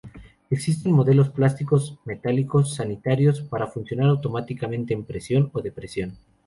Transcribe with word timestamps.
Existen 0.49 0.93
modelos 0.93 1.29
plásticos, 1.29 1.99
metálicos, 2.05 2.73
sanitarios, 2.73 3.41
para 3.41 3.67
funcionar 3.67 4.07
automáticamente, 4.09 4.95
en 4.95 5.05
presión 5.05 5.51
o 5.53 5.61
depresión. 5.61 6.17